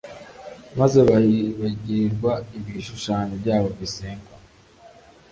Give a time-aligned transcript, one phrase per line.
[0.79, 4.35] Maze bahibagirirwa ibishushanyo byabo bisengwa